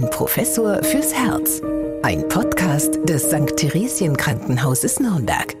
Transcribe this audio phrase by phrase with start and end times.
[0.00, 1.60] Ein Professor fürs Herz.
[2.02, 3.54] Ein Podcast des St.
[3.54, 5.54] Theresien Krankenhauses Nürnberg.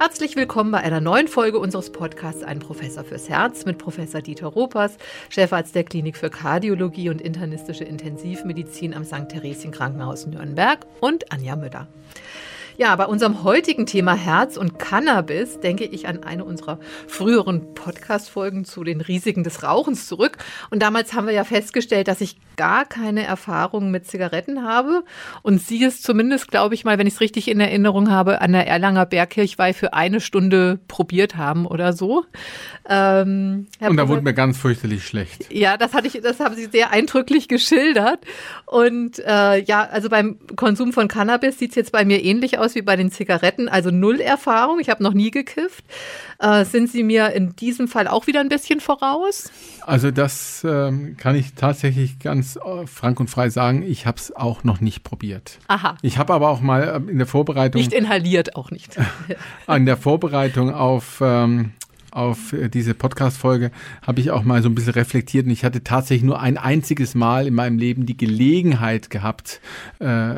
[0.00, 4.46] Herzlich willkommen bei einer neuen Folge unseres Podcasts Ein Professor fürs Herz mit Professor Dieter
[4.46, 4.96] Ropers,
[5.28, 9.28] Chefarzt der Klinik für Kardiologie und internistische Intensivmedizin am St.
[9.28, 11.86] Theresien Krankenhaus Nürnberg und Anja Müller.
[12.78, 18.64] Ja, bei unserem heutigen Thema Herz und Cannabis denke ich an eine unserer früheren Podcast-Folgen
[18.64, 20.38] zu den Risiken des Rauchens zurück.
[20.70, 25.04] Und damals haben wir ja festgestellt, dass ich gar keine Erfahrung mit Zigaretten habe
[25.42, 28.52] und Sie es zumindest, glaube ich mal, wenn ich es richtig in Erinnerung habe, an
[28.52, 32.24] der Erlanger Bergkirchweih für eine Stunde probiert haben oder so.
[32.88, 35.52] Ähm, und da wurde mir ganz fürchterlich schlecht.
[35.52, 38.20] Ja, das hatte ich, das haben Sie sehr eindrücklich geschildert.
[38.66, 42.61] Und äh, ja, also beim Konsum von Cannabis sieht es jetzt bei mir ähnlich aus
[42.74, 43.68] wie bei den Zigaretten.
[43.68, 44.80] Also null Erfahrung.
[44.80, 45.84] Ich habe noch nie gekifft.
[46.38, 49.50] Äh, sind Sie mir in diesem Fall auch wieder ein bisschen voraus?
[49.82, 53.82] Also das ähm, kann ich tatsächlich ganz äh, frank und frei sagen.
[53.82, 55.58] Ich habe es auch noch nicht probiert.
[55.68, 55.96] Aha.
[56.02, 58.96] Ich habe aber auch mal äh, in der Vorbereitung nicht inhaliert, auch nicht.
[59.68, 61.72] in der Vorbereitung auf ähm,
[62.12, 63.70] auf äh, diese Podcast-Folge
[64.06, 67.14] habe ich auch mal so ein bisschen reflektiert und ich hatte tatsächlich nur ein einziges
[67.14, 69.60] Mal in meinem Leben die Gelegenheit gehabt,
[70.00, 70.36] äh,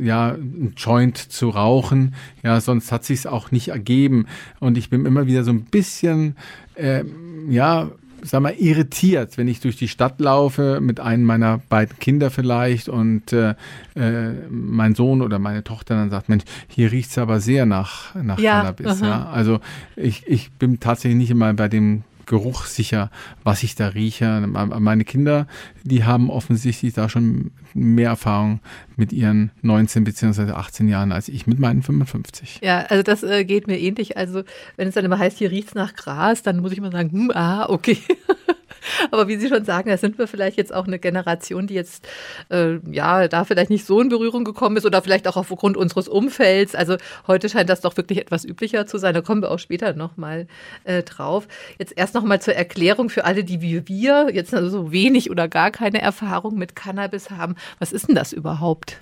[0.00, 2.14] ja, ein Joint zu rauchen.
[2.42, 4.26] Ja, sonst hat sich auch nicht ergeben
[4.60, 6.36] und ich bin immer wieder so ein bisschen,
[6.74, 7.04] äh,
[7.48, 7.90] ja,
[8.22, 12.88] sag mal, irritiert, wenn ich durch die Stadt laufe mit einem meiner beiden Kinder vielleicht
[12.88, 13.54] und äh,
[13.94, 18.14] äh, mein Sohn oder meine Tochter dann sagt, Mensch, hier riecht es aber sehr nach,
[18.14, 19.00] nach ja, Cannabis.
[19.00, 19.26] Ja?
[19.26, 19.60] Also
[19.96, 23.10] ich, ich bin tatsächlich nicht immer bei dem Geruch sicher,
[23.42, 24.46] was ich da rieche.
[24.46, 25.48] Meine Kinder,
[25.82, 28.60] die haben offensichtlich da schon mehr Erfahrung
[28.96, 30.52] mit ihren 19 bzw.
[30.52, 32.60] 18 Jahren als ich mit meinen 55.
[32.62, 34.16] Ja, also das äh, geht mir ähnlich.
[34.16, 34.42] Also
[34.76, 37.10] wenn es dann immer heißt, hier riecht es nach Gras, dann muss ich mal sagen,
[37.10, 37.98] hm, ah, okay.
[39.10, 42.06] Aber wie Sie schon sagen, da sind wir vielleicht jetzt auch eine Generation, die jetzt
[42.50, 46.08] äh, ja da vielleicht nicht so in Berührung gekommen ist oder vielleicht auch aufgrund unseres
[46.08, 46.74] Umfelds.
[46.74, 46.96] Also
[47.26, 49.14] heute scheint das doch wirklich etwas üblicher zu sein.
[49.14, 50.46] Da kommen wir auch später nochmal
[50.84, 51.48] äh, drauf.
[51.78, 55.48] Jetzt erst nochmal zur Erklärung für alle, die wie wir jetzt also so wenig oder
[55.48, 57.56] gar keine Erfahrung mit Cannabis haben.
[57.78, 58.98] Was ist denn das überhaupt?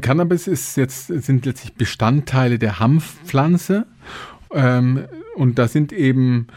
[0.00, 3.86] Cannabis ist jetzt, sind letztlich Bestandteile der Hanfpflanze.
[4.52, 5.04] Ähm,
[5.36, 6.48] und da sind eben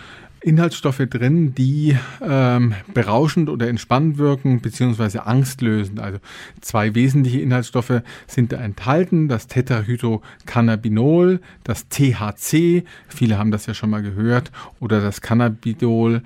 [0.41, 1.95] Inhaltsstoffe drin, die
[2.27, 5.99] ähm, berauschend oder entspannend wirken, beziehungsweise angstlösend.
[5.99, 6.17] Also
[6.61, 13.91] zwei wesentliche Inhaltsstoffe sind da enthalten, das Tetrahydrocannabinol, das THC, viele haben das ja schon
[13.91, 16.23] mal gehört, oder das Cannabidol,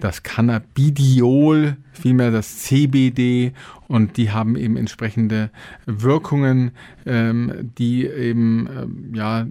[0.00, 3.52] das Cannabidiol, vielmehr das CBD
[3.88, 5.50] und die haben eben entsprechende
[5.86, 6.72] Wirkungen,
[7.06, 9.46] ähm, die eben ähm, ja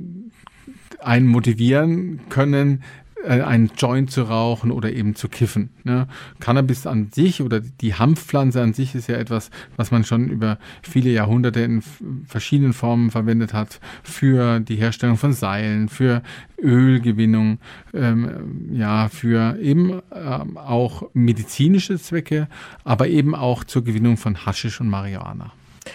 [1.00, 2.84] einen motivieren können,
[3.24, 5.70] äh, einen Joint zu rauchen oder eben zu kiffen.
[5.84, 6.08] Ne?
[6.40, 10.58] Cannabis an sich oder die Hanfpflanze an sich ist ja etwas, was man schon über
[10.82, 11.82] viele Jahrhunderte in
[12.28, 16.22] verschiedenen Formen verwendet hat für die Herstellung von Seilen, für
[16.62, 17.60] Ölgewinnung,
[17.94, 22.48] ähm, ja, für eben ähm, auch medizinische Zwecke,
[22.84, 25.52] aber eben auch zur Gewinnung von Haschisch und Marihuana.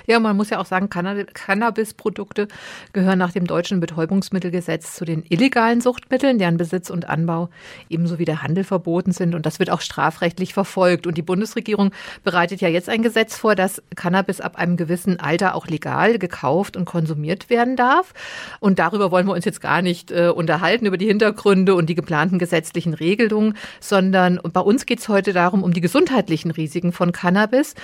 [0.06, 2.48] Ja, man muss ja auch sagen, Cannabis-Produkte
[2.92, 7.48] gehören nach dem deutschen Betäubungsmittelgesetz zu den illegalen Suchtmitteln, deren Besitz und Anbau
[7.88, 9.34] ebenso wie der Handel verboten sind.
[9.34, 11.06] Und das wird auch strafrechtlich verfolgt.
[11.06, 11.92] Und die Bundesregierung
[12.24, 16.76] bereitet ja jetzt ein Gesetz vor, dass Cannabis ab einem gewissen Alter auch legal gekauft
[16.76, 18.14] und konsumiert werden darf.
[18.60, 21.94] Und darüber wollen wir uns jetzt gar nicht äh, unterhalten, über die Hintergründe und die
[21.94, 27.12] geplanten gesetzlichen Regelungen, sondern bei uns geht es heute darum, um die gesundheitlichen Risiken von
[27.12, 27.74] Cannabis.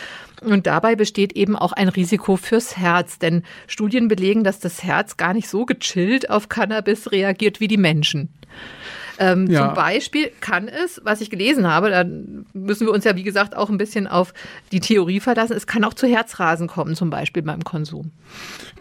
[0.43, 5.16] Und dabei besteht eben auch ein Risiko fürs Herz, denn Studien belegen, dass das Herz
[5.16, 8.28] gar nicht so gechillt auf Cannabis reagiert wie die Menschen.
[9.19, 9.66] Ähm, ja.
[9.66, 12.04] Zum Beispiel kann es, was ich gelesen habe, da
[12.52, 14.34] müssen wir uns ja wie gesagt auch ein bisschen auf
[14.72, 18.10] die Theorie verlassen, es kann auch zu Herzrasen kommen, zum Beispiel beim Konsum.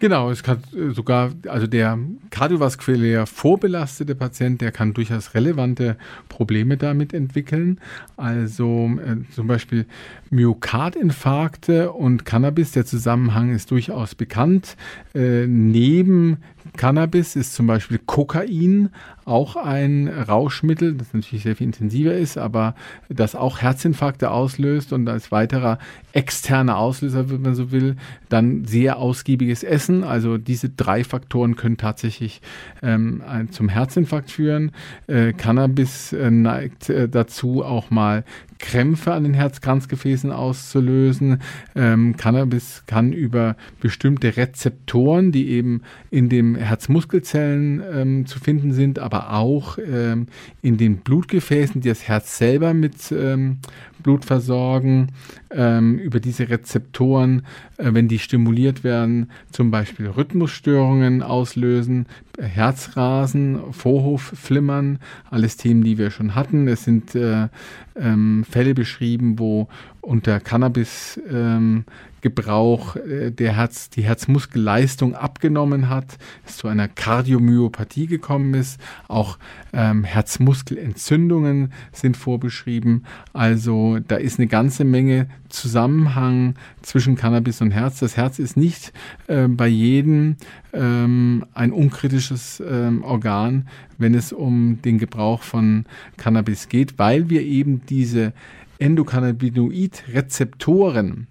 [0.00, 1.98] Genau, es kann äh, sogar, also der
[2.30, 5.96] kardiovaskulär vorbelastete Patient, der kann durchaus relevante
[6.28, 7.80] Probleme damit entwickeln.
[8.16, 9.86] Also äh, zum Beispiel
[10.30, 14.76] Myokardinfarkte und Cannabis, der Zusammenhang ist durchaus bekannt.
[15.14, 16.38] Äh, neben
[16.76, 18.90] Cannabis ist zum Beispiel Kokain
[19.24, 22.74] auch ein Rauschmittel, das natürlich sehr viel intensiver ist, aber
[23.08, 25.78] das auch Herzinfarkte auslöst und als weiterer
[26.12, 27.96] externer Auslöser, wenn man so will,
[28.28, 30.04] dann sehr ausgiebiges Essen.
[30.04, 32.40] Also diese drei Faktoren können tatsächlich
[32.82, 34.72] ähm, zum Herzinfarkt führen.
[35.06, 38.24] Äh, Cannabis äh, neigt äh, dazu auch mal
[38.64, 41.42] Krämpfe an den Herzkranzgefäßen auszulösen.
[41.76, 48.98] Ähm, Cannabis kann über bestimmte Rezeptoren, die eben in den Herzmuskelzellen ähm, zu finden sind,
[48.98, 50.28] aber auch ähm,
[50.62, 53.58] in den Blutgefäßen, die das Herz selber mit ähm,
[54.04, 55.08] Blut versorgen,
[55.50, 57.42] ähm, über diese Rezeptoren,
[57.78, 62.06] äh, wenn die stimuliert werden, zum Beispiel Rhythmusstörungen auslösen,
[62.38, 66.68] Herzrasen, Vorhofflimmern, alles Themen, die wir schon hatten.
[66.68, 67.48] Es sind äh,
[67.96, 69.68] ähm, Fälle beschrieben, wo
[70.00, 71.84] unter Cannabis ähm,
[72.24, 76.16] Gebrauch äh, der Herz, die Herzmuskelleistung abgenommen hat,
[76.46, 78.80] es zu einer Kardiomyopathie gekommen ist.
[79.08, 79.36] Auch
[79.74, 83.04] ähm, Herzmuskelentzündungen sind vorbeschrieben.
[83.34, 88.00] Also da ist eine ganze Menge Zusammenhang zwischen Cannabis und Herz.
[88.00, 88.94] Das Herz ist nicht
[89.26, 90.36] äh, bei jedem
[90.72, 93.68] ähm, ein unkritisches ähm, Organ,
[93.98, 95.84] wenn es um den Gebrauch von
[96.16, 98.32] Cannabis geht, weil wir eben diese
[98.78, 101.26] Endokannabinoid-Rezeptoren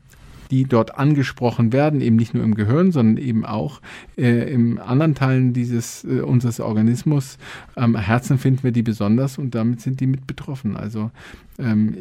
[0.53, 3.81] die dort angesprochen werden, eben nicht nur im Gehirn, sondern eben auch
[4.17, 7.39] äh, in anderen Teilen dieses äh, unseres Organismus.
[7.73, 10.77] Am Herzen finden wir die besonders und damit sind die mit betroffen.
[10.77, 11.09] Also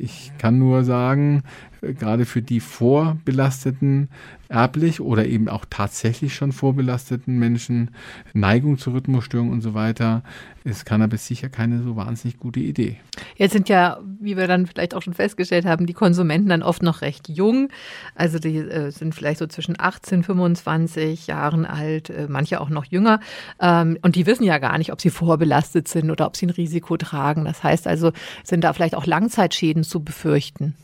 [0.00, 1.42] ich kann nur sagen,
[1.82, 4.08] äh, gerade für die vorbelasteten,
[4.48, 7.90] erblich oder eben auch tatsächlich schon vorbelasteten Menschen,
[8.34, 10.22] Neigung zu Rhythmusstörungen und so weiter,
[10.64, 12.98] ist Cannabis sicher keine so wahnsinnig gute Idee.
[13.36, 16.82] Jetzt sind ja, wie wir dann vielleicht auch schon festgestellt haben, die Konsumenten dann oft
[16.82, 17.68] noch recht jung.
[18.14, 22.84] Also die äh, sind vielleicht so zwischen 18, 25 Jahren alt, äh, manche auch noch
[22.84, 23.20] jünger.
[23.60, 26.50] Ähm, und die wissen ja gar nicht, ob sie vorbelastet sind oder ob sie ein
[26.50, 27.44] Risiko tragen.
[27.44, 28.12] Das heißt also,
[28.44, 29.06] sind da vielleicht auch
[29.42, 30.74] Langzeitschäden zu befürchten.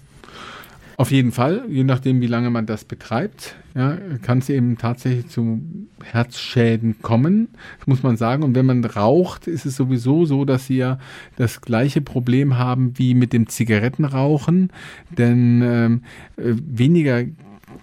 [0.97, 5.29] Auf jeden Fall, je nachdem, wie lange man das betreibt, ja, kann es eben tatsächlich
[5.29, 5.61] zu
[6.03, 7.51] Herzschäden kommen,
[7.87, 8.43] muss man sagen.
[8.43, 10.99] Und wenn man raucht, ist es sowieso so, dass sie ja
[11.37, 14.73] das gleiche Problem haben wie mit dem Zigarettenrauchen,
[15.17, 16.03] denn ähm,
[16.37, 17.23] äh, weniger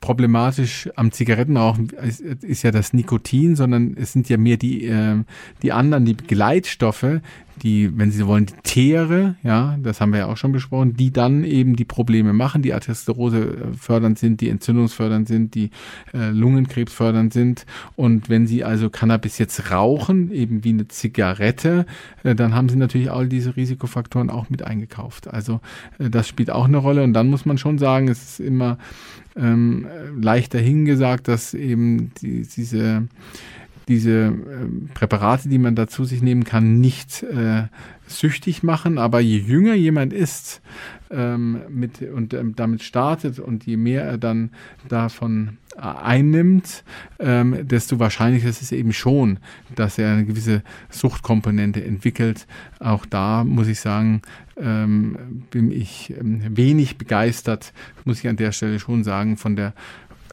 [0.01, 5.23] problematisch am Zigarettenrauchen ist, ist, ja das Nikotin, sondern es sind ja mehr die, äh,
[5.61, 7.21] die anderen, die Gleitstoffe,
[7.63, 11.11] die, wenn Sie wollen, die Teere, ja, das haben wir ja auch schon besprochen, die
[11.11, 15.69] dann eben die Probleme machen, die Athesterose äh, fördernd sind, die entzündungsfördernd sind, die
[16.13, 17.65] äh, Lungenkrebs fördernd sind.
[17.95, 21.85] Und wenn Sie also Cannabis jetzt rauchen, eben wie eine Zigarette,
[22.23, 25.27] äh, dann haben Sie natürlich all diese Risikofaktoren auch mit eingekauft.
[25.27, 25.61] Also
[25.99, 27.03] äh, das spielt auch eine Rolle.
[27.03, 28.77] Und dann muss man schon sagen, es ist immer
[29.35, 29.87] ähm,
[30.19, 33.07] leichter hingesagt, dass eben die, diese
[33.87, 34.33] diese äh,
[34.93, 37.63] Präparate, die man da zu sich nehmen kann, nicht äh,
[38.07, 38.97] süchtig machen.
[38.97, 40.61] Aber je jünger jemand ist
[41.11, 44.51] ähm, mit, und ähm, damit startet und je mehr er dann
[44.87, 46.83] davon äh, einnimmt,
[47.19, 49.39] ähm, desto wahrscheinlicher ist es eben schon,
[49.75, 52.47] dass er eine gewisse Suchtkomponente entwickelt.
[52.79, 54.21] Auch da muss ich sagen,
[54.57, 57.73] ähm, bin ich ähm, wenig begeistert,
[58.05, 59.73] muss ich an der Stelle schon sagen, von der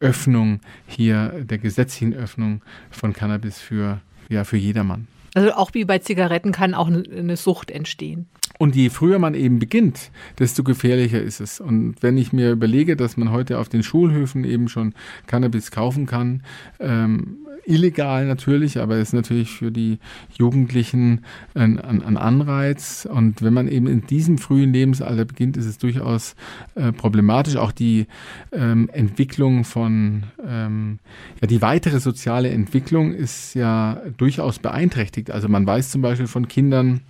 [0.02, 5.06] Öffnung hier, der gesetzlichen Öffnung von Cannabis für, ja, für jedermann.
[5.34, 8.26] Also auch wie bei Zigaretten kann auch eine Sucht entstehen.
[8.62, 11.58] Und je früher man eben beginnt, desto gefährlicher ist es.
[11.58, 14.94] Und wenn ich mir überlege, dass man heute auf den Schulhöfen eben schon
[15.26, 16.44] Cannabis kaufen kann,
[16.78, 19.98] ähm, illegal natürlich, aber ist natürlich für die
[20.38, 21.24] Jugendlichen
[21.54, 23.04] ein, ein, ein, Anreiz.
[23.10, 26.36] Und wenn man eben in diesem frühen Lebensalter beginnt, ist es durchaus
[26.76, 27.56] äh, problematisch.
[27.56, 28.06] Auch die
[28.52, 31.00] ähm, Entwicklung von, ähm,
[31.40, 35.32] ja, die weitere soziale Entwicklung ist ja durchaus beeinträchtigt.
[35.32, 37.00] Also man weiß zum Beispiel von Kindern,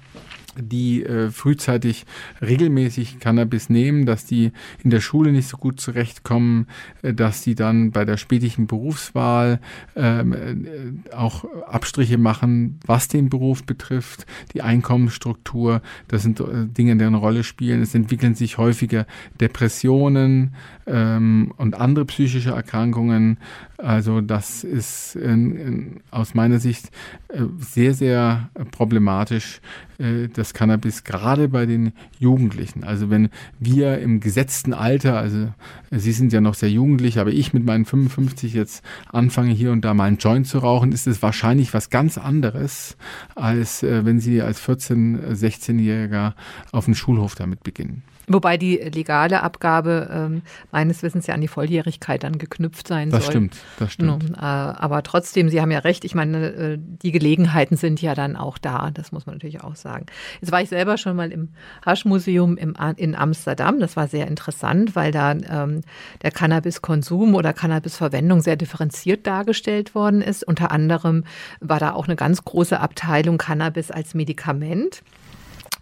[0.57, 2.05] die äh, frühzeitig
[2.41, 4.53] regelmäßig Cannabis nehmen, dass die
[4.83, 6.67] in der Schule nicht so gut zurechtkommen,
[7.03, 9.61] äh, dass die dann bei der spätlichen Berufswahl
[9.97, 16.97] ähm, äh, auch Abstriche machen, was den Beruf betrifft, die Einkommensstruktur, das sind äh, Dinge,
[16.97, 17.82] die eine Rolle spielen.
[17.82, 19.06] Es entwickeln sich häufiger
[19.41, 20.55] Depressionen
[20.87, 23.39] ähm, und andere psychische Erkrankungen.
[23.79, 26.91] Also das ist in, in, aus meiner Sicht
[27.29, 29.61] äh, sehr, sehr problematisch,
[30.03, 32.85] äh, das Cannabis gerade bei den Jugendlichen.
[32.85, 35.49] Also wenn wir im gesetzten Alter, also
[35.91, 39.85] Sie sind ja noch sehr jugendlich, aber ich mit meinen 55 jetzt anfange hier und
[39.85, 42.97] da mal einen Joint zu rauchen, ist es wahrscheinlich was ganz anderes,
[43.35, 46.35] als äh, wenn Sie als 14-, 16-Jähriger
[46.73, 48.03] auf dem Schulhof damit beginnen.
[48.29, 53.25] Wobei die legale Abgabe ähm, meines Wissens ja an die Volljährigkeit dann geknüpft sein das
[53.25, 53.32] soll.
[53.32, 54.31] Stimmt, das stimmt.
[54.31, 56.05] No, äh, aber trotzdem, Sie haben ja recht.
[56.05, 58.91] Ich meine, äh, die Gelegenheiten sind ja dann auch da.
[58.93, 60.06] Das muss man natürlich auch sagen.
[60.41, 61.49] Jetzt war ich selber schon mal im
[61.84, 63.81] Haschmuseum in Amsterdam.
[63.81, 65.82] Das war sehr interessant, weil da ähm,
[66.22, 70.44] der Cannabiskonsum oder Cannabisverwendung sehr differenziert dargestellt worden ist.
[70.44, 71.25] Unter anderem
[71.61, 75.03] war da auch eine ganz große Abteilung Cannabis als Medikament.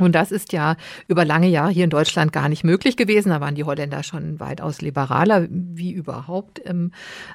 [0.01, 0.77] Und das ist ja
[1.09, 3.31] über lange Jahre hier in Deutschland gar nicht möglich gewesen.
[3.31, 6.93] Da waren die Holländer schon weitaus liberaler, wie überhaupt im,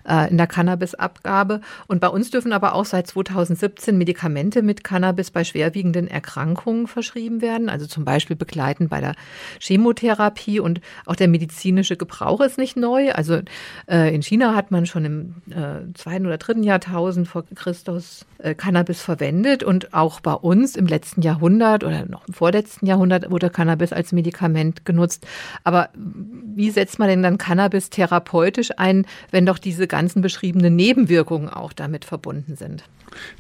[0.08, 1.62] äh, in der Cannabisabgabe.
[1.88, 7.42] Und bei uns dürfen aber auch seit 2017 Medikamente mit Cannabis bei schwerwiegenden Erkrankungen verschrieben
[7.42, 7.70] werden.
[7.70, 9.16] Also zum Beispiel begleitend bei der
[9.60, 10.60] Chemotherapie.
[10.60, 13.12] Und auch der medizinische Gebrauch ist nicht neu.
[13.12, 13.42] Also
[13.88, 18.56] äh, in China hat man schon im äh, zweiten oder dritten Jahrtausend vor Christus äh,
[18.56, 19.64] Cannabis verwendet.
[19.64, 24.14] Und auch bei uns im letzten Jahrhundert oder noch vor vorletzten Jahrhundert wurde Cannabis als
[24.14, 25.28] Medikament genutzt.
[25.66, 31.50] Aber wie setzt man denn dann Cannabis therapeutisch ein, wenn doch diese ganzen beschriebenen Nebenwirkungen
[31.50, 32.86] auch damit verbunden sind?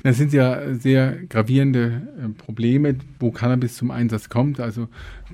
[0.03, 4.60] Das sind ja sehr gravierende äh, Probleme, wo Cannabis zum Einsatz kommt.
[4.60, 4.88] Also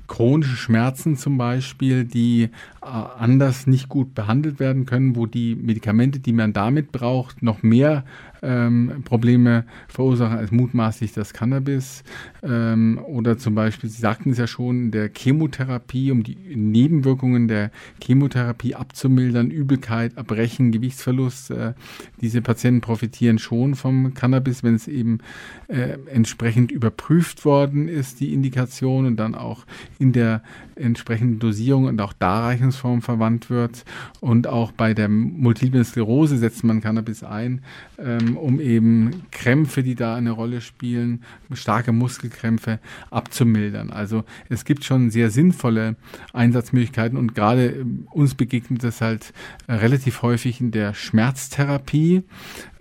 [0.07, 6.19] chronische Schmerzen zum Beispiel, die äh, anders nicht gut behandelt werden können, wo die Medikamente,
[6.19, 8.03] die man damit braucht, noch mehr
[8.41, 12.03] ähm, Probleme verursachen als mutmaßlich das Cannabis.
[12.41, 17.71] Ähm, oder zum Beispiel, Sie sagten es ja schon, der Chemotherapie, um die Nebenwirkungen der
[18.03, 21.51] Chemotherapie abzumildern, Übelkeit, Erbrechen, Gewichtsverlust.
[21.51, 21.73] Äh,
[22.19, 25.19] diese Patienten profitieren schon vom Cannabis, wenn es eben
[25.67, 29.65] äh, entsprechend überprüft worden ist, die Indikation und dann auch
[29.99, 30.41] in der
[30.75, 33.85] entsprechenden Dosierung und auch Darreichungsform verwandt wird.
[34.19, 37.61] Und auch bei der Multiplen Sklerose setzt man Cannabis ein,
[37.99, 41.23] ähm, um eben Krämpfe, die da eine Rolle spielen,
[41.53, 43.91] starke Muskelkrämpfe abzumildern.
[43.91, 45.95] Also es gibt schon sehr sinnvolle
[46.33, 49.33] Einsatzmöglichkeiten und gerade ähm, uns begegnet das halt
[49.67, 52.23] relativ häufig in der Schmerztherapie.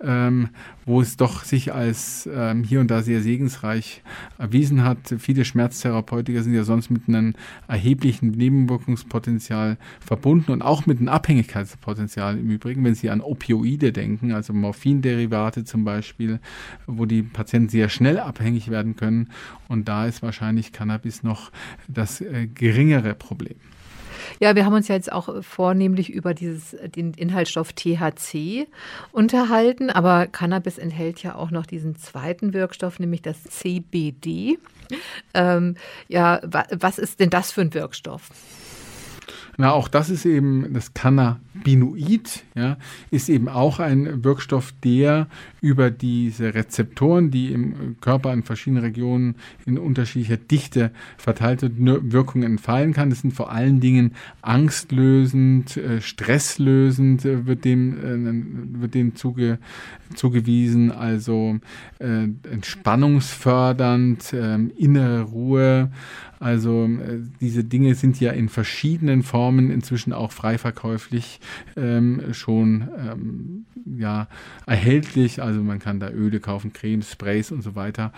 [0.01, 0.49] Ähm,
[0.85, 4.01] wo es doch sich als ähm, hier und da sehr segensreich
[4.37, 5.15] erwiesen hat.
[5.19, 7.33] Viele Schmerztherapeutiker sind ja sonst mit einem
[7.67, 14.31] erheblichen Nebenwirkungspotenzial verbunden und auch mit einem Abhängigkeitspotenzial im Übrigen, wenn Sie an Opioide denken,
[14.31, 16.39] also Morphinderivate zum Beispiel,
[16.87, 19.29] wo die Patienten sehr schnell abhängig werden können.
[19.67, 21.51] Und da ist wahrscheinlich Cannabis noch
[21.87, 23.55] das äh, geringere Problem.
[24.39, 28.67] Ja, wir haben uns ja jetzt auch vornehmlich über dieses, den Inhaltsstoff THC
[29.11, 34.57] unterhalten, aber Cannabis enthält ja auch noch diesen zweiten Wirkstoff, nämlich das CBD.
[35.33, 35.75] Ähm,
[36.07, 38.29] ja, was ist denn das für ein Wirkstoff?
[39.61, 42.77] Na, auch das ist eben das Cannabinoid, ja,
[43.11, 45.27] ist eben auch ein Wirkstoff, der
[45.61, 49.35] über diese Rezeptoren, die im Körper in verschiedenen Regionen
[49.67, 53.11] in unterschiedlicher Dichte verteilte Wirkungen entfallen kann.
[53.11, 59.59] Das sind vor allen Dingen angstlösend, äh, stresslösend äh, wird dem, äh, wird dem zuge,
[60.15, 61.59] zugewiesen, also
[61.99, 65.91] entspannungsfördernd, ähm, innere Ruhe,
[66.41, 71.39] also äh, diese Dinge sind ja in verschiedenen Formen inzwischen auch frei verkäuflich
[71.77, 74.27] ähm, schon ähm, ja,
[74.65, 75.43] erhältlich.
[75.43, 78.11] Also man kann da Öle kaufen, Cremes, Sprays und so weiter.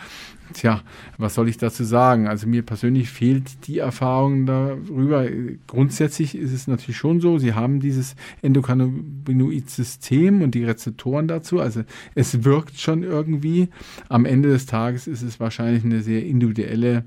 [0.54, 0.82] Tja,
[1.18, 2.28] was soll ich dazu sagen?
[2.28, 5.28] Also mir persönlich fehlt die Erfahrung darüber.
[5.68, 11.60] Grundsätzlich ist es natürlich schon so, Sie haben dieses Endokannabinoid-System und die Rezeptoren dazu.
[11.60, 13.70] Also es wirkt schon irgendwie.
[14.10, 17.06] Am Ende des Tages ist es wahrscheinlich eine sehr individuelle,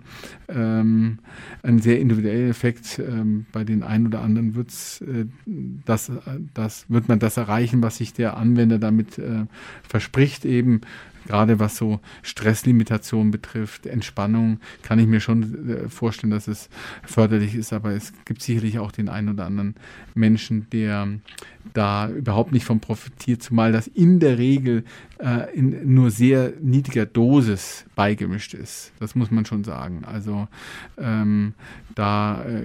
[0.49, 1.06] ähm,
[1.63, 2.99] ein sehr individueller Effekt.
[2.99, 5.27] Ähm, bei den einen oder anderen wird's, äh,
[5.85, 6.11] das,
[6.55, 9.45] das, wird man das erreichen, was sich der Anwender damit äh,
[9.83, 10.81] verspricht, eben
[11.27, 16.69] gerade was so Stresslimitation betrifft, Entspannung, kann ich mir schon äh, vorstellen, dass es
[17.05, 19.75] förderlich ist, aber es gibt sicherlich auch den einen oder anderen
[20.15, 21.09] Menschen, der
[21.75, 24.85] da überhaupt nicht von profitiert, zumal das in der Regel
[25.19, 28.93] äh, in nur sehr niedriger Dosis beigemischt ist.
[29.01, 30.05] Das muss man schon sagen.
[30.05, 30.49] Also
[30.99, 31.55] ähm,
[31.95, 32.63] da äh,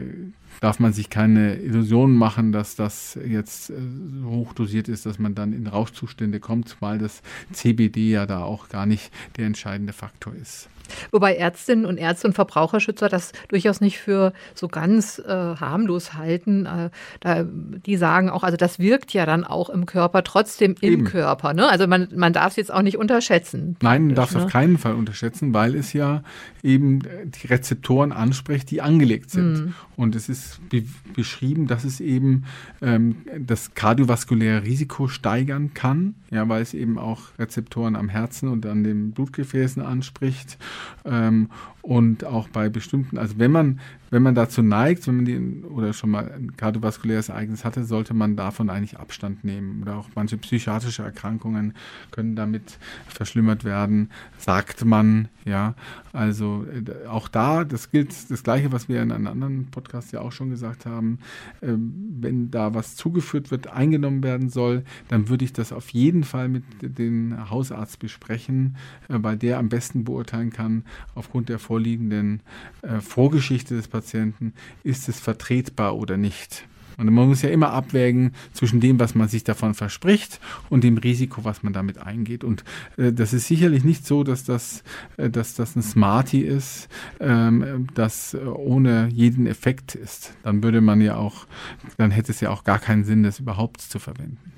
[0.59, 3.73] darf man sich keine Illusionen machen, dass das jetzt äh,
[4.21, 8.69] so hochdosiert ist, dass man dann in Rauschzustände kommt, weil das CBD ja da auch
[8.69, 10.69] gar nicht der entscheidende Faktor ist.
[11.11, 16.65] Wobei Ärztinnen und Ärzte und Verbraucherschützer das durchaus nicht für so ganz äh, harmlos halten.
[16.65, 16.89] Äh,
[17.19, 21.03] da, die sagen auch, also das wirkt ja dann auch im Körper trotzdem im Eben.
[21.05, 21.53] Körper.
[21.53, 21.67] Ne?
[21.67, 23.77] Also man, man darf es jetzt auch nicht unterschätzen.
[23.81, 24.43] Nein, man darf es ne?
[24.43, 26.23] auf keinen Fall unterschätzen, weil es ja
[26.63, 29.53] eben die Rezeptoren anspricht, die angelegt sind.
[29.53, 29.73] Mhm.
[29.95, 30.83] Und es ist be
[31.15, 32.45] beschrieben, dass es eben
[32.81, 38.65] ähm, das kardiovaskuläre Risiko steigern kann, ja, weil es eben auch Rezeptoren am Herzen und
[38.65, 40.57] an den Blutgefäßen anspricht.
[41.05, 41.49] Ähm,
[41.81, 43.79] und auch bei bestimmten, also wenn man,
[44.11, 48.13] wenn man dazu neigt, wenn man die, oder schon mal ein kardiovaskuläres Ereignis hatte, sollte
[48.13, 49.81] man davon eigentlich Abstand nehmen.
[49.81, 51.73] Oder auch manche psychiatrische Erkrankungen
[52.11, 55.75] können damit verschlimmert werden, sagt man, ja.
[56.13, 60.19] Also äh, auch da, das gilt das Gleiche, was wir in einem anderen Podcast ja
[60.21, 61.19] auch schon gesagt haben.
[61.61, 66.23] Äh, wenn da was zugeführt wird, eingenommen werden soll, dann würde ich das auf jeden
[66.25, 68.75] Fall mit dem Hausarzt besprechen,
[69.07, 70.83] äh, weil der am besten beurteilen kann,
[71.15, 72.41] aufgrund der vorliegenden
[72.81, 74.51] äh, Vorgeschichte des Patienten,
[74.83, 76.67] ist es vertretbar oder nicht.
[76.97, 80.97] Und man muss ja immer abwägen zwischen dem, was man sich davon verspricht und dem
[80.97, 82.43] Risiko, was man damit eingeht.
[82.43, 82.65] Und
[82.97, 84.83] äh, das ist sicherlich nicht so, dass das,
[85.15, 86.89] äh, dass das ein Smarty ist,
[87.21, 90.33] ähm, das ohne jeden Effekt ist.
[90.43, 91.47] Dann würde man ja auch,
[91.95, 94.51] dann hätte es ja auch gar keinen Sinn, das überhaupt zu verwenden.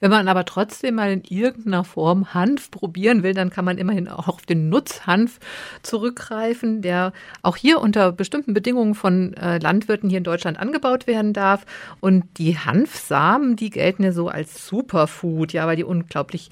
[0.00, 4.08] Wenn man aber trotzdem mal in irgendeiner Form Hanf probieren will, dann kann man immerhin
[4.08, 5.38] auch auf den Nutzhanf
[5.82, 7.12] zurückgreifen, der
[7.42, 11.66] auch hier unter bestimmten Bedingungen von äh, Landwirten hier in Deutschland angebaut werden darf.
[12.00, 16.50] Und die Hanfsamen, die gelten ja so als Superfood, ja, weil die unglaublich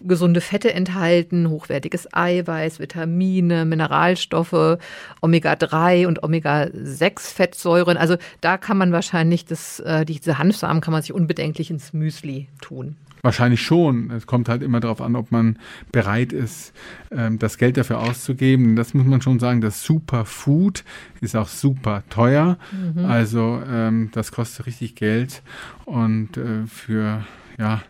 [0.00, 4.78] gesunde Fette enthalten, hochwertiges Eiweiß, Vitamine, Mineralstoffe,
[5.20, 7.96] Omega-3 und Omega-6-Fettsäuren.
[7.96, 12.48] Also da kann man wahrscheinlich das, äh, diese Hanfsamen kann man sich unbedenklich ins Müsli
[12.60, 12.73] tun?
[13.22, 14.10] Wahrscheinlich schon.
[14.10, 15.58] Es kommt halt immer darauf an, ob man
[15.92, 16.74] bereit ist,
[17.10, 18.76] ähm, das Geld dafür auszugeben.
[18.76, 20.84] Das muss man schon sagen, das Superfood
[21.22, 22.58] ist auch super teuer.
[22.70, 23.06] Mhm.
[23.06, 25.42] Also ähm, das kostet richtig Geld.
[25.86, 27.24] Und äh, für
[27.58, 27.82] ja,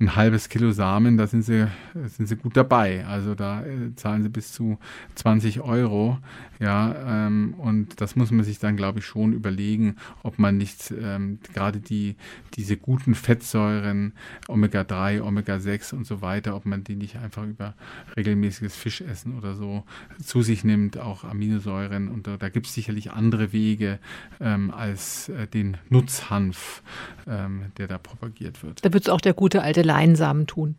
[0.00, 1.68] ein halbes Kilo Samen, da sind sie,
[2.06, 3.06] sind sie gut dabei.
[3.06, 4.78] Also da äh, zahlen sie bis zu
[5.14, 6.18] 20 Euro.
[6.60, 6.94] Ja,
[7.26, 11.38] ähm, und das muss man sich dann, glaube ich, schon überlegen, ob man nicht ähm,
[11.54, 12.16] gerade die,
[12.52, 14.12] diese guten Fettsäuren,
[14.46, 17.74] Omega-3, Omega-6 und so weiter, ob man die nicht einfach über
[18.14, 19.84] regelmäßiges Fischessen oder so
[20.22, 22.08] zu sich nimmt, auch Aminosäuren.
[22.08, 23.98] Und da, da gibt es sicherlich andere Wege
[24.38, 26.82] ähm, als äh, den Nutzhanf,
[27.26, 28.84] ähm, der da propagiert wird.
[28.84, 30.74] Da wird es auch der gute alte Leinsamen tun.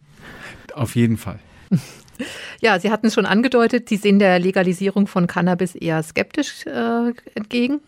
[0.76, 1.40] Auf jeden Fall.
[2.62, 7.14] Ja, Sie hatten es schon angedeutet, Sie sehen der Legalisierung von Cannabis eher skeptisch äh,
[7.36, 7.82] entgegen.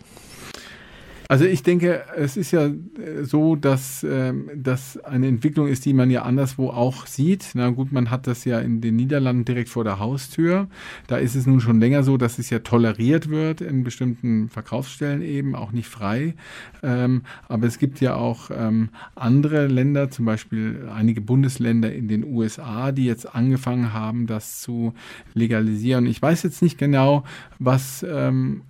[1.34, 5.94] Also ich denke, es ist ja äh, so, dass ähm, das eine Entwicklung ist, die
[5.96, 7.54] man ja anderswo auch sieht.
[7.56, 10.68] Na gut, man hat das ja in den Niederlanden direkt vor der Haustür.
[11.08, 15.24] Da ist es nun schon länger so, dass es ja toleriert wird in bestimmten Verkaufsstellen
[15.24, 16.36] eben, auch nicht frei.
[16.84, 22.26] Ähm, aber es gibt ja auch ähm, andere Länder, zum Beispiel einige Bundesländer in den
[22.26, 24.94] USA, die jetzt angefangen haben, das zu
[25.34, 26.06] legalisieren.
[26.06, 27.24] Ich weiß jetzt nicht genau,
[27.58, 28.62] was ähm,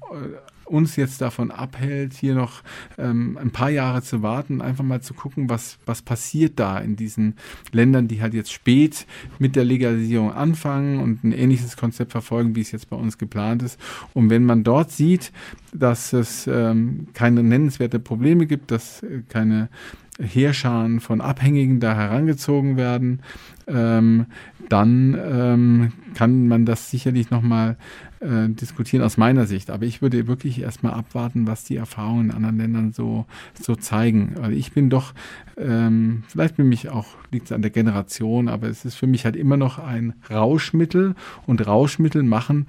[0.74, 2.64] uns jetzt davon abhält, hier noch
[2.98, 6.96] ähm, ein paar Jahre zu warten, einfach mal zu gucken, was, was passiert da in
[6.96, 7.36] diesen
[7.72, 9.06] Ländern, die halt jetzt spät
[9.38, 13.62] mit der Legalisierung anfangen und ein ähnliches Konzept verfolgen, wie es jetzt bei uns geplant
[13.62, 13.80] ist.
[14.14, 15.32] Und wenn man dort sieht,
[15.74, 19.70] dass es ähm, keine nennenswerte Probleme gibt, dass äh, keine
[20.20, 23.22] Heerscharen von Abhängigen da herangezogen werden,
[23.68, 24.28] ähm,
[24.70, 27.78] dann ähm, kann man das sicherlich nochmal
[28.24, 29.70] äh, diskutieren aus meiner Sicht.
[29.70, 33.26] Aber ich würde wirklich erstmal abwarten, was die Erfahrungen in anderen Ländern so,
[33.60, 34.36] so zeigen.
[34.38, 35.14] Weil ich bin doch,
[35.58, 39.26] ähm, vielleicht bin mich auch, liegt es an der Generation, aber es ist für mich
[39.26, 42.68] halt immer noch ein Rauschmittel und Rauschmittel machen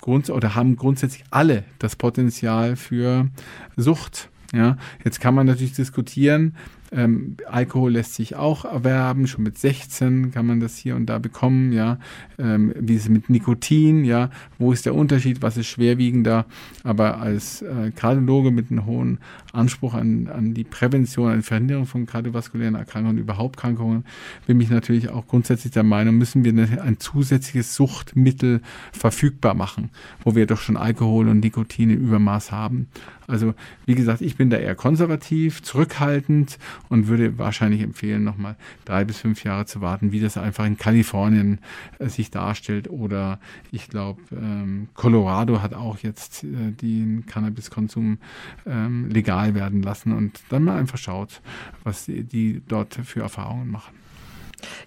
[0.00, 3.28] Grund oder haben grundsätzlich alle das Potenzial für
[3.76, 4.30] Sucht.
[4.52, 6.56] Ja, jetzt kann man natürlich diskutieren,
[6.92, 11.18] ähm, Alkohol lässt sich auch erwerben, schon mit 16 kann man das hier und da
[11.18, 11.98] bekommen, ja.
[12.38, 16.46] Ähm, wie ist es mit Nikotin, ja, wo ist der Unterschied, was ist schwerwiegender?
[16.82, 19.18] Aber als äh, Kardiologe mit einem hohen
[19.52, 24.04] Anspruch an, an die Prävention, an die Verhinderung von kardiovaskulären Erkrankungen und überhaupt Krankungen,
[24.46, 29.90] bin ich natürlich auch grundsätzlich der Meinung, müssen wir ein zusätzliches Suchtmittel verfügbar machen,
[30.24, 32.88] wo wir doch schon Alkohol und Nikotin im Übermaß haben.
[33.30, 33.54] Also
[33.86, 39.18] wie gesagt, ich bin da eher konservativ, zurückhaltend und würde wahrscheinlich empfehlen, nochmal drei bis
[39.18, 41.58] fünf Jahre zu warten, wie das einfach in Kalifornien
[41.98, 42.88] äh, sich darstellt.
[42.88, 43.40] Oder
[43.70, 48.18] ich glaube, ähm, Colorado hat auch jetzt äh, den Cannabiskonsum
[48.66, 51.40] ähm, legal werden lassen und dann mal einfach schaut,
[51.84, 53.94] was die, die dort für Erfahrungen machen.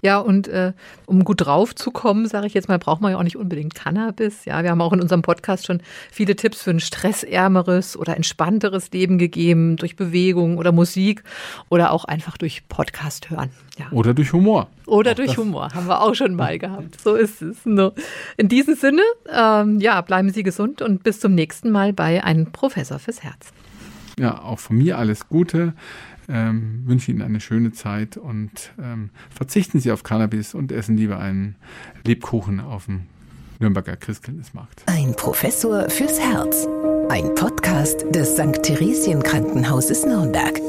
[0.02, 0.74] Ja, und äh,
[1.06, 3.76] um gut drauf zu kommen, sage ich jetzt mal, braucht man ja auch nicht unbedingt
[3.76, 4.46] Cannabis.
[4.46, 5.82] Ja, wir haben auch in unserem Podcast schon
[6.12, 11.24] viele Tipps für ein stressärmeres oder entspannteres Leben gegeben, durch Bewegung oder Musik
[11.70, 13.50] oder auch einfach durch Podcast hören.
[13.78, 13.86] Ja.
[13.92, 14.68] Oder durch Humor.
[14.86, 17.00] Oder auch durch Humor, haben wir auch schon mal gehabt.
[17.02, 17.66] So ist es.
[17.66, 17.94] No.
[18.38, 22.52] In diesem Sinne, ähm, ja, bleiben Sie gesund und bis zum nächsten Mal bei Ein
[22.52, 23.52] Professor fürs Herz.
[24.20, 25.74] Ja, auch von mir alles Gute.
[26.30, 31.20] Ähm, wünsche Ihnen eine schöne Zeit und ähm, verzichten Sie auf Cannabis und essen lieber
[31.20, 31.56] einen
[32.06, 33.02] Lebkuchen auf dem
[33.60, 34.84] Nürnberger Christkindlesmarkt.
[34.88, 36.68] Ein Professor fürs Herz.
[37.10, 38.62] Ein Podcast des St.
[38.64, 40.60] Theresien Krankenhauses Nürnberg.